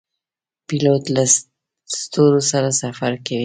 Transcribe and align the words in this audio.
پیلوټ 0.67 1.03
له 1.15 1.23
ستورو 1.99 2.41
سره 2.51 2.69
سفر 2.81 3.11
کوي. 3.25 3.39